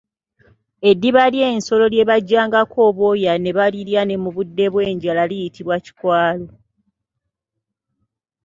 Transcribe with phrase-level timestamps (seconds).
[0.89, 6.47] Eddiba ly'ensolo lye bajjangako obwoya ne balirya ne mu budde obw'enjala liyitibwa kikwalo.